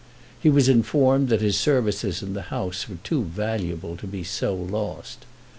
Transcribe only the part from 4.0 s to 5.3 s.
be so lost.